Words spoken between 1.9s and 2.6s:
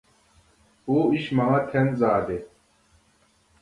زادى!